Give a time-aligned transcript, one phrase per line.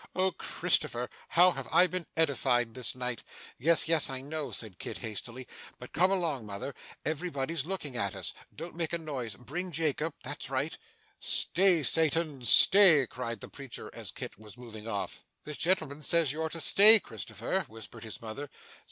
[0.15, 3.21] 'Oh, Christopher, how have I been edified this night!'
[3.59, 6.73] 'Yes, yes, I know,' said Kit hastily; 'but come along, mother,
[7.05, 8.33] everybody's looking at us.
[8.55, 10.75] Don't make a noise bring Jacob that's right!'
[11.19, 15.23] 'Stay, Satan, stay!' cried the preacher, as Kit was moving off.
[15.43, 18.49] 'This gentleman says you're to stay, Christopher,' whispered his mother.